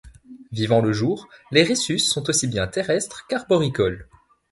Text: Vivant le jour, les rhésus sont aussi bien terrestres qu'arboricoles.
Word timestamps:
Vivant 0.51 0.81
le 0.81 0.93
jour, 0.93 1.29
les 1.51 1.61
rhésus 1.61 1.99
sont 1.99 2.27
aussi 2.27 2.47
bien 2.47 2.65
terrestres 2.65 3.27
qu'arboricoles. 3.27 4.07